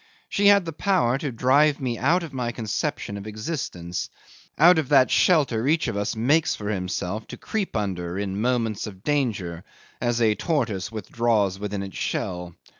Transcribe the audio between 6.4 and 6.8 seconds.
for